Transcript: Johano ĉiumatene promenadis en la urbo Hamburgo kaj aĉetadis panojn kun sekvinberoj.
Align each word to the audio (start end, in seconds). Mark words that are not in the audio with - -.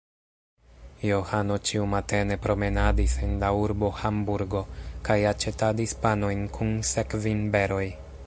Johano 1.07 1.57
ĉiumatene 1.71 2.37
promenadis 2.45 3.13
en 3.27 3.35
la 3.43 3.51
urbo 3.65 3.91
Hamburgo 3.99 4.63
kaj 5.09 5.19
aĉetadis 5.33 5.95
panojn 6.07 6.41
kun 6.57 6.75
sekvinberoj. 6.93 7.87